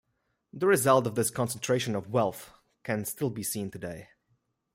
[0.51, 2.49] The result of this concentration of wealth
[2.81, 4.09] can still be seen today.